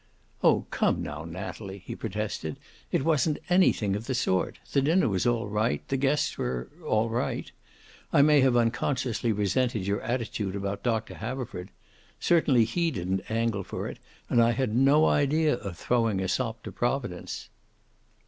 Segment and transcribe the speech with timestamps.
[0.43, 2.57] "Oh, come now, Natalie," he protested.
[2.91, 4.57] "It wasn't anything of the sort.
[4.71, 5.87] The dinner was all right.
[5.89, 7.51] The guests were all right.
[8.11, 11.69] I may have unconsciously resented your attitude about Doctor Haverford.
[12.19, 16.63] Certainly he didn't angle for it, and I had no idea of throwing a sop
[16.63, 17.49] to Providence."